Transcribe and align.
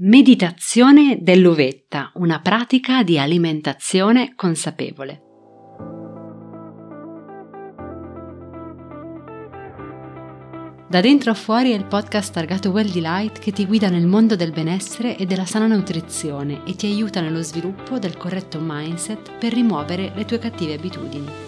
Meditazione 0.00 1.18
dell'uvetta, 1.22 2.12
una 2.14 2.40
pratica 2.40 3.02
di 3.02 3.18
alimentazione 3.18 4.32
consapevole. 4.36 5.22
Da 10.88 11.00
dentro 11.00 11.32
a 11.32 11.34
fuori 11.34 11.72
è 11.72 11.74
il 11.74 11.86
podcast 11.86 12.32
targato 12.32 12.70
Well 12.70 12.88
Delight 12.88 13.40
che 13.40 13.50
ti 13.50 13.66
guida 13.66 13.88
nel 13.88 14.06
mondo 14.06 14.36
del 14.36 14.52
benessere 14.52 15.16
e 15.16 15.26
della 15.26 15.44
sana 15.44 15.66
nutrizione 15.66 16.62
e 16.64 16.76
ti 16.76 16.86
aiuta 16.86 17.20
nello 17.20 17.42
sviluppo 17.42 17.98
del 17.98 18.16
corretto 18.16 18.60
mindset 18.62 19.36
per 19.36 19.52
rimuovere 19.52 20.12
le 20.14 20.24
tue 20.24 20.38
cattive 20.38 20.74
abitudini. 20.74 21.47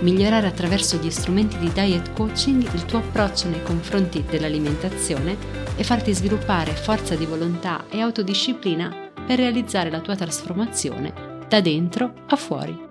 Migliorare 0.00 0.46
attraverso 0.46 0.96
gli 0.98 1.10
strumenti 1.10 1.58
di 1.58 1.72
diet 1.72 2.12
coaching 2.12 2.62
il 2.74 2.84
tuo 2.84 2.98
approccio 2.98 3.48
nei 3.48 3.62
confronti 3.62 4.24
dell'alimentazione 4.28 5.36
e 5.76 5.84
farti 5.84 6.12
sviluppare 6.12 6.72
forza 6.72 7.14
di 7.14 7.24
volontà 7.24 7.86
e 7.88 8.00
autodisciplina 8.00 9.10
per 9.26 9.38
realizzare 9.38 9.90
la 9.90 10.00
tua 10.00 10.14
trasformazione 10.14 11.44
da 11.48 11.60
dentro 11.60 12.12
a 12.26 12.36
fuori. 12.36 12.84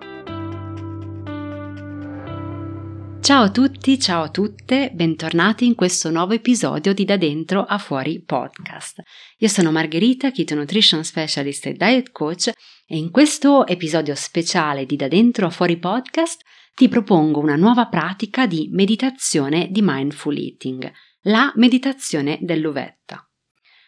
Ciao 3.26 3.42
a 3.42 3.50
tutti, 3.50 3.98
ciao 3.98 4.22
a 4.22 4.28
tutte, 4.28 4.92
bentornati 4.94 5.66
in 5.66 5.74
questo 5.74 6.12
nuovo 6.12 6.34
episodio 6.34 6.94
di 6.94 7.04
Da 7.04 7.16
Dentro 7.16 7.64
a 7.64 7.76
Fuori 7.76 8.22
podcast. 8.24 9.02
Io 9.38 9.48
sono 9.48 9.72
Margherita, 9.72 10.30
Keto 10.30 10.54
Nutrition 10.54 11.02
Specialist 11.02 11.66
e 11.66 11.72
Diet 11.72 12.12
Coach 12.12 12.52
e 12.88 12.96
in 12.96 13.10
questo 13.10 13.66
episodio 13.66 14.14
speciale 14.14 14.86
di 14.86 14.94
Da 14.94 15.08
Dentro 15.08 15.46
a 15.46 15.50
Fuori 15.50 15.76
podcast 15.76 16.42
ti 16.72 16.88
propongo 16.88 17.40
una 17.40 17.56
nuova 17.56 17.88
pratica 17.88 18.46
di 18.46 18.68
meditazione 18.70 19.68
di 19.72 19.80
mindful 19.82 20.36
eating, 20.36 20.92
la 21.22 21.52
meditazione 21.56 22.38
dell'uvetta. 22.40 23.28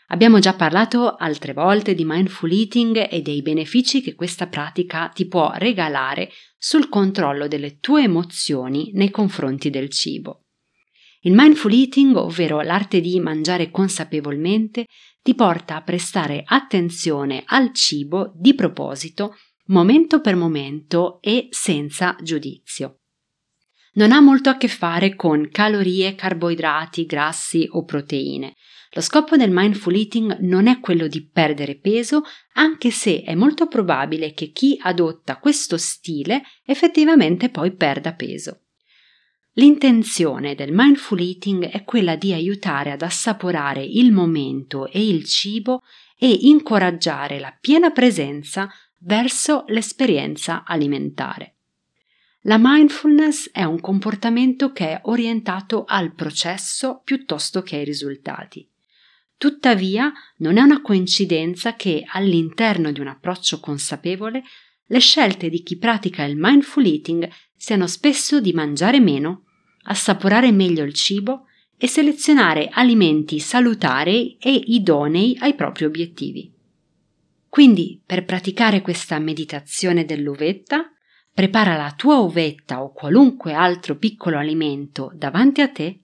Abbiamo 0.08 0.40
già 0.40 0.54
parlato 0.54 1.14
altre 1.14 1.52
volte 1.52 1.94
di 1.94 2.04
mindful 2.04 2.50
eating 2.50 3.08
e 3.08 3.22
dei 3.22 3.40
benefici 3.42 4.00
che 4.00 4.16
questa 4.16 4.48
pratica 4.48 5.08
ti 5.10 5.28
può 5.28 5.52
regalare 5.54 6.30
sul 6.56 6.88
controllo 6.88 7.46
delle 7.46 7.78
tue 7.78 8.02
emozioni 8.02 8.90
nei 8.94 9.10
confronti 9.10 9.70
del 9.70 9.90
cibo. 9.90 10.46
Il 11.28 11.34
mindful 11.34 11.74
eating, 11.74 12.16
ovvero 12.16 12.62
l'arte 12.62 13.02
di 13.02 13.20
mangiare 13.20 13.70
consapevolmente, 13.70 14.86
ti 15.20 15.34
porta 15.34 15.76
a 15.76 15.82
prestare 15.82 16.42
attenzione 16.42 17.42
al 17.44 17.74
cibo 17.74 18.32
di 18.34 18.54
proposito 18.54 19.36
momento 19.66 20.22
per 20.22 20.36
momento 20.36 21.20
e 21.20 21.48
senza 21.50 22.16
giudizio. 22.22 23.00
Non 23.96 24.12
ha 24.12 24.22
molto 24.22 24.48
a 24.48 24.56
che 24.56 24.68
fare 24.68 25.16
con 25.16 25.50
calorie, 25.52 26.14
carboidrati, 26.14 27.04
grassi 27.04 27.68
o 27.72 27.84
proteine. 27.84 28.54
Lo 28.92 29.02
scopo 29.02 29.36
del 29.36 29.50
mindful 29.50 29.96
eating 29.96 30.38
non 30.38 30.66
è 30.66 30.80
quello 30.80 31.08
di 31.08 31.28
perdere 31.28 31.78
peso, 31.78 32.22
anche 32.54 32.90
se 32.90 33.20
è 33.20 33.34
molto 33.34 33.66
probabile 33.68 34.32
che 34.32 34.50
chi 34.50 34.78
adotta 34.80 35.36
questo 35.36 35.76
stile 35.76 36.40
effettivamente 36.64 37.50
poi 37.50 37.76
perda 37.76 38.14
peso. 38.14 38.62
L'intenzione 39.58 40.54
del 40.54 40.70
mindful 40.72 41.18
eating 41.18 41.64
è 41.64 41.82
quella 41.82 42.14
di 42.14 42.32
aiutare 42.32 42.92
ad 42.92 43.02
assaporare 43.02 43.84
il 43.84 44.12
momento 44.12 44.86
e 44.86 45.04
il 45.04 45.24
cibo 45.24 45.82
e 46.16 46.30
incoraggiare 46.42 47.40
la 47.40 47.56
piena 47.60 47.90
presenza 47.90 48.70
verso 48.98 49.64
l'esperienza 49.66 50.62
alimentare. 50.64 51.56
La 52.42 52.56
mindfulness 52.56 53.50
è 53.50 53.64
un 53.64 53.80
comportamento 53.80 54.70
che 54.70 54.90
è 54.90 55.00
orientato 55.02 55.84
al 55.86 56.14
processo 56.14 57.00
piuttosto 57.02 57.60
che 57.62 57.78
ai 57.78 57.84
risultati. 57.84 58.68
Tuttavia, 59.36 60.12
non 60.36 60.56
è 60.56 60.60
una 60.60 60.80
coincidenza 60.80 61.74
che 61.74 62.04
all'interno 62.06 62.92
di 62.92 63.00
un 63.00 63.08
approccio 63.08 63.58
consapevole 63.58 64.44
le 64.86 65.00
scelte 65.00 65.48
di 65.48 65.64
chi 65.64 65.76
pratica 65.78 66.22
il 66.22 66.36
mindful 66.36 66.86
eating 66.86 67.28
siano 67.56 67.88
spesso 67.88 68.40
di 68.40 68.52
mangiare 68.52 69.00
meno, 69.00 69.42
assaporare 69.84 70.52
meglio 70.52 70.84
il 70.84 70.94
cibo 70.94 71.46
e 71.76 71.86
selezionare 71.86 72.68
alimenti 72.70 73.38
salutari 73.38 74.36
e 74.38 74.50
idonei 74.52 75.36
ai 75.40 75.54
propri 75.54 75.84
obiettivi. 75.84 76.52
Quindi, 77.48 78.00
per 78.04 78.24
praticare 78.24 78.82
questa 78.82 79.18
meditazione 79.18 80.04
dell'uvetta, 80.04 80.92
prepara 81.32 81.76
la 81.76 81.92
tua 81.96 82.18
uvetta 82.18 82.82
o 82.82 82.92
qualunque 82.92 83.52
altro 83.52 83.96
piccolo 83.96 84.38
alimento 84.38 85.12
davanti 85.14 85.60
a 85.60 85.68
te, 85.68 86.00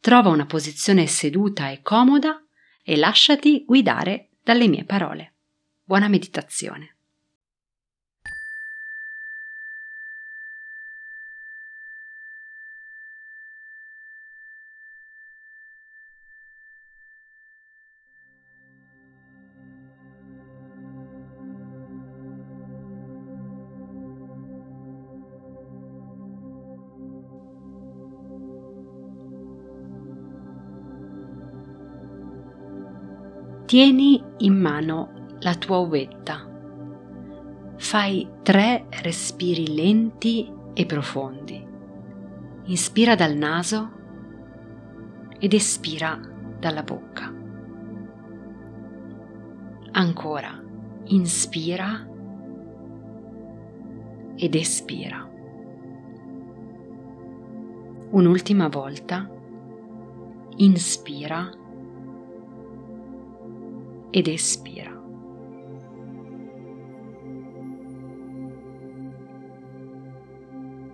trova 0.00 0.28
una 0.28 0.46
posizione 0.46 1.06
seduta 1.06 1.70
e 1.70 1.80
comoda 1.82 2.42
e 2.82 2.96
lasciati 2.96 3.64
guidare 3.64 4.30
dalle 4.42 4.68
mie 4.68 4.84
parole. 4.84 5.34
Buona 5.82 6.08
meditazione. 6.08 6.96
Tieni 33.70 34.20
in 34.38 34.60
mano 34.60 35.36
la 35.42 35.54
tua 35.54 35.78
uvetta. 35.78 36.44
Fai 37.76 38.28
tre 38.42 38.86
respiri 39.00 39.76
lenti 39.76 40.52
e 40.74 40.84
profondi. 40.86 41.64
Inspira 42.64 43.14
dal 43.14 43.36
naso 43.36 43.90
ed 45.38 45.52
espira 45.52 46.18
dalla 46.58 46.82
bocca. 46.82 47.32
Ancora, 49.92 50.60
inspira 51.04 52.08
ed 54.34 54.54
espira. 54.56 55.30
Un'ultima 58.10 58.66
volta, 58.66 59.30
inspira 60.56 61.58
ed 64.10 64.26
espira. 64.26 64.98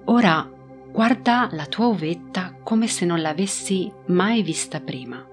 Ora 0.09 0.50
guarda 0.93 1.49
la 1.50 1.66
tua 1.66 1.87
uvetta 1.87 2.54
come 2.62 2.87
se 2.87 3.04
non 3.04 3.21
l'avessi 3.21 3.93
mai 4.06 4.43
vista 4.43 4.81
prima. 4.81 5.25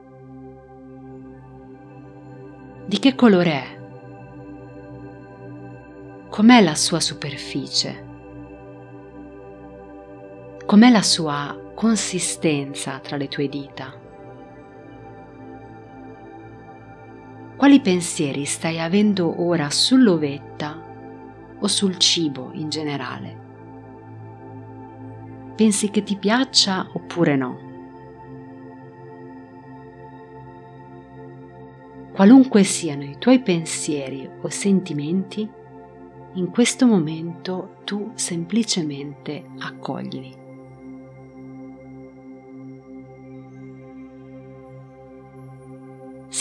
Di 2.86 3.00
che 3.00 3.16
colore 3.16 3.52
è? 3.52 3.82
Com'è 6.30 6.62
la 6.62 6.76
sua 6.76 7.00
superficie? 7.00 8.06
Com'è 10.66 10.90
la 10.90 11.02
sua 11.04 11.72
consistenza 11.76 13.00
tra 13.00 13.16
le 13.16 13.28
tue 13.28 13.48
dita? 13.48 14.03
Quali 17.64 17.80
pensieri 17.80 18.44
stai 18.44 18.78
avendo 18.78 19.42
ora 19.42 19.70
sull'ovetta 19.70 20.84
o 21.62 21.66
sul 21.66 21.98
cibo 21.98 22.50
in 22.52 22.68
generale? 22.68 23.40
Pensi 25.56 25.90
che 25.90 26.04
ti 26.04 26.18
piaccia 26.18 26.90
oppure 26.92 27.38
no? 27.38 27.58
Qualunque 32.12 32.64
siano 32.64 33.04
i 33.04 33.16
tuoi 33.18 33.40
pensieri 33.40 34.30
o 34.42 34.50
sentimenti, 34.50 35.50
in 36.34 36.50
questo 36.50 36.86
momento 36.86 37.78
tu 37.86 38.12
semplicemente 38.16 39.52
accoglili. 39.60 40.43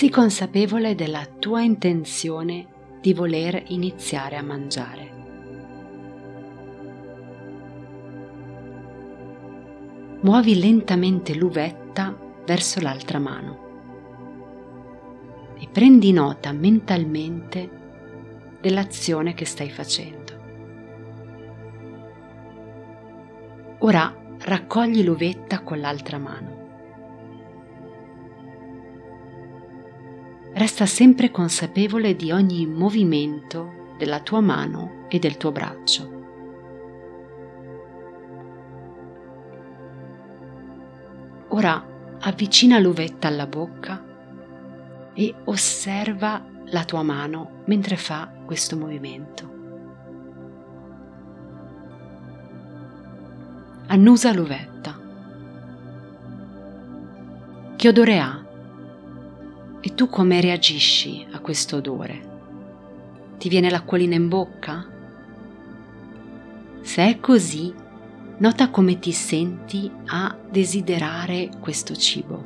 Sii 0.03 0.11
consapevole 0.11 0.97
della 0.97 1.25
tua 1.27 1.63
intenzione 1.63 2.67
di 3.01 3.15
voler 3.15 3.63
iniziare 3.69 4.35
a 4.35 4.43
mangiare. 4.43 5.11
Muovi 10.23 10.59
lentamente 10.59 11.37
l'uvetta 11.37 12.19
verso 12.45 12.81
l'altra 12.81 13.21
mano 13.21 13.59
e 15.61 15.69
prendi 15.71 16.11
nota 16.11 16.51
mentalmente 16.51 17.71
dell'azione 18.61 19.35
che 19.35 19.45
stai 19.45 19.71
facendo. 19.71 20.33
Ora 23.79 24.13
raccogli 24.41 25.05
l'uvetta 25.05 25.61
con 25.61 25.79
l'altra 25.79 26.19
mano. 26.19 26.52
Resta 30.55 30.85
sempre 30.85 31.31
consapevole 31.31 32.15
di 32.15 32.31
ogni 32.31 32.67
movimento 32.67 33.95
della 33.97 34.21
tua 34.21 34.41
mano 34.41 35.07
e 35.09 35.19
del 35.19 35.39
tuo 35.39 35.51
braccio. 35.51 36.21
Ora 41.49 41.85
avvicina 42.21 42.79
l'uvetta 42.79 43.29
alla 43.29 43.47
bocca 43.47 44.05
e 45.15 45.35
osserva 45.45 46.45
la 46.67 46.85
tua 46.85 47.03
mano 47.03 47.63
mentre 47.67 47.97
fa 47.97 48.31
questo 48.45 48.77
movimento. 48.77 49.51
Annusa 53.87 54.33
l'uvetta. 54.33 55.01
Che 57.77 57.89
odore 57.89 58.19
ha? 58.19 58.42
E 59.85 59.95
tu 59.95 60.09
come 60.09 60.41
reagisci 60.41 61.27
a 61.33 61.41
questo 61.41 61.79
odore? 61.79 62.31
Ti 63.37 63.49
viene 63.49 63.69
l'acquolina 63.69 64.15
in 64.15 64.29
bocca? 64.29 64.87
Se 66.83 67.05
è 67.05 67.19
così, 67.19 67.75
nota 68.39 68.71
come 68.71 69.01
ti 69.01 69.11
senti 69.11 69.91
a 70.07 70.39
desiderare 70.49 71.51
questo 71.59 71.97
cibo. 71.97 72.45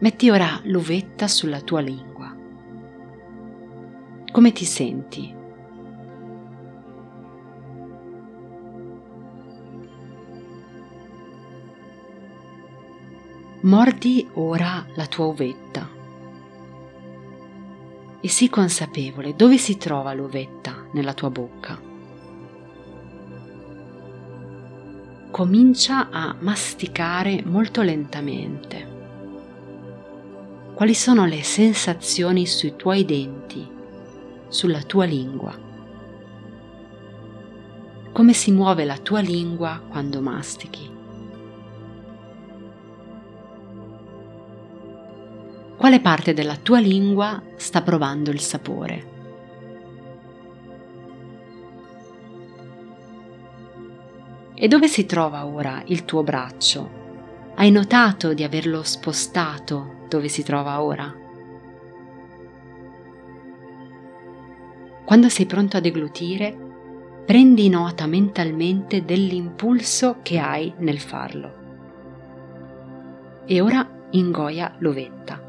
Metti 0.00 0.28
ora 0.28 0.60
l'uvetta 0.64 1.28
sulla 1.28 1.60
tua 1.60 1.80
lingua. 1.80 2.34
Come 4.32 4.50
ti 4.50 4.64
senti? 4.64 5.39
Mordi 13.70 14.28
ora 14.32 14.84
la 14.96 15.06
tua 15.06 15.26
uvetta 15.26 15.88
e 18.20 18.26
sii 18.28 18.48
consapevole 18.48 19.36
dove 19.36 19.58
si 19.58 19.76
trova 19.76 20.12
l'uvetta 20.12 20.88
nella 20.92 21.14
tua 21.14 21.30
bocca. 21.30 21.80
Comincia 25.30 26.10
a 26.10 26.34
masticare 26.40 27.44
molto 27.44 27.82
lentamente. 27.82 28.88
Quali 30.74 30.94
sono 30.94 31.24
le 31.26 31.44
sensazioni 31.44 32.46
sui 32.46 32.74
tuoi 32.74 33.04
denti, 33.04 33.64
sulla 34.48 34.82
tua 34.82 35.04
lingua? 35.04 35.56
Come 38.10 38.32
si 38.32 38.50
muove 38.50 38.84
la 38.84 38.98
tua 38.98 39.20
lingua 39.20 39.80
quando 39.88 40.20
mastichi? 40.20 40.98
Quale 45.80 46.00
parte 46.00 46.34
della 46.34 46.56
tua 46.56 46.78
lingua 46.78 47.42
sta 47.56 47.80
provando 47.80 48.30
il 48.30 48.40
sapore. 48.40 49.08
E 54.54 54.68
dove 54.68 54.88
si 54.88 55.06
trova 55.06 55.46
ora 55.46 55.82
il 55.86 56.04
tuo 56.04 56.22
braccio? 56.22 56.90
Hai 57.54 57.70
notato 57.70 58.34
di 58.34 58.44
averlo 58.44 58.82
spostato 58.82 60.04
dove 60.06 60.28
si 60.28 60.42
trova 60.42 60.82
ora? 60.82 61.10
Quando 65.06 65.30
sei 65.30 65.46
pronto 65.46 65.78
a 65.78 65.80
deglutire, 65.80 66.54
prendi 67.24 67.70
nota 67.70 68.04
mentalmente 68.04 69.02
dell'impulso 69.06 70.18
che 70.20 70.38
hai 70.38 70.74
nel 70.76 71.00
farlo. 71.00 71.54
E 73.46 73.60
ora 73.62 73.88
ingoia 74.10 74.74
l'uvetta 74.80 75.39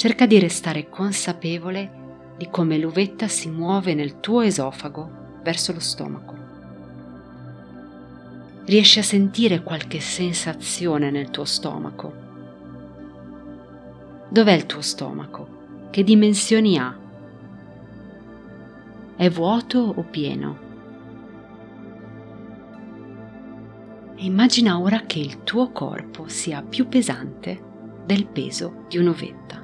cerca 0.00 0.24
di 0.24 0.38
restare 0.38 0.88
consapevole 0.88 1.98
di 2.38 2.48
come 2.48 2.78
l'uvetta 2.78 3.28
si 3.28 3.50
muove 3.50 3.92
nel 3.92 4.18
tuo 4.18 4.40
esofago 4.40 5.40
verso 5.42 5.74
lo 5.74 5.78
stomaco. 5.78 6.34
Riesci 8.64 8.98
a 8.98 9.02
sentire 9.02 9.62
qualche 9.62 10.00
sensazione 10.00 11.10
nel 11.10 11.28
tuo 11.28 11.44
stomaco? 11.44 12.14
Dov'è 14.30 14.52
il 14.52 14.64
tuo 14.64 14.80
stomaco? 14.80 15.88
Che 15.90 16.02
dimensioni 16.02 16.78
ha? 16.78 16.96
È 19.16 19.28
vuoto 19.28 19.80
o 19.80 20.02
pieno? 20.04 20.58
E 24.14 24.24
immagina 24.24 24.80
ora 24.80 25.02
che 25.02 25.18
il 25.18 25.42
tuo 25.44 25.72
corpo 25.72 26.26
sia 26.26 26.62
più 26.62 26.88
pesante 26.88 27.60
del 28.06 28.24
peso 28.24 28.86
di 28.88 28.96
un'uvetta. 28.96 29.59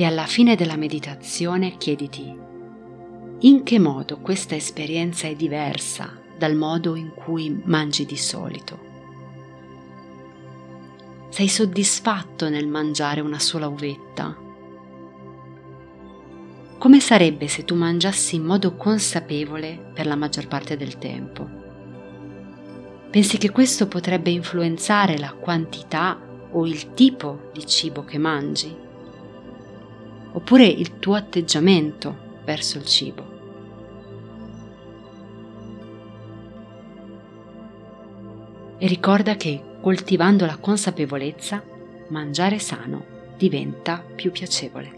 E 0.00 0.04
alla 0.04 0.26
fine 0.26 0.54
della 0.54 0.76
meditazione 0.76 1.76
chiediti 1.76 2.32
in 3.40 3.64
che 3.64 3.80
modo 3.80 4.18
questa 4.18 4.54
esperienza 4.54 5.26
è 5.26 5.34
diversa 5.34 6.16
dal 6.38 6.54
modo 6.54 6.94
in 6.94 7.12
cui 7.12 7.60
mangi 7.64 8.06
di 8.06 8.16
solito. 8.16 8.78
Sei 11.30 11.48
soddisfatto 11.48 12.48
nel 12.48 12.68
mangiare 12.68 13.20
una 13.20 13.40
sola 13.40 13.66
uvetta? 13.66 14.36
Come 16.78 17.00
sarebbe 17.00 17.48
se 17.48 17.64
tu 17.64 17.74
mangiassi 17.74 18.36
in 18.36 18.44
modo 18.44 18.76
consapevole 18.76 19.90
per 19.92 20.06
la 20.06 20.14
maggior 20.14 20.46
parte 20.46 20.76
del 20.76 20.96
tempo? 20.98 21.48
Pensi 23.10 23.36
che 23.36 23.50
questo 23.50 23.88
potrebbe 23.88 24.30
influenzare 24.30 25.18
la 25.18 25.32
quantità 25.32 26.20
o 26.52 26.64
il 26.68 26.94
tipo 26.94 27.50
di 27.52 27.66
cibo 27.66 28.04
che 28.04 28.18
mangi? 28.18 28.86
Oppure 30.38 30.66
il 30.66 31.00
tuo 31.00 31.16
atteggiamento 31.16 32.40
verso 32.44 32.78
il 32.78 32.84
cibo. 32.84 33.36
E 38.78 38.86
ricorda 38.86 39.34
che 39.34 39.60
coltivando 39.80 40.46
la 40.46 40.56
consapevolezza, 40.56 41.60
mangiare 42.10 42.60
sano 42.60 43.04
diventa 43.36 44.00
più 44.14 44.30
piacevole. 44.30 44.97